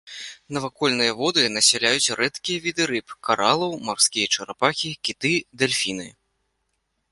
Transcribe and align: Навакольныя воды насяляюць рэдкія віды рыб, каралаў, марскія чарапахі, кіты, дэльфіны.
Навакольныя 0.55 1.11
воды 1.19 1.41
насяляюць 1.57 2.13
рэдкія 2.21 2.57
віды 2.65 2.83
рыб, 2.93 3.07
каралаў, 3.29 3.71
марскія 3.91 4.31
чарапахі, 4.37 4.89
кіты, 5.09 5.33
дэльфіны. 5.63 6.07